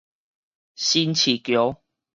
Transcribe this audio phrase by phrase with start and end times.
[0.75, 1.79] 新市橋